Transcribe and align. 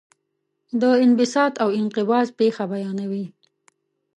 د 0.81 0.83
انبساط 1.05 1.53
او 1.63 1.69
انقباض 1.79 2.27
پېښه 2.39 2.63
بیانوي. 2.71 3.25